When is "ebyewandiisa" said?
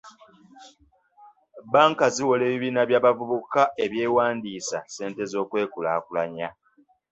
3.85-4.77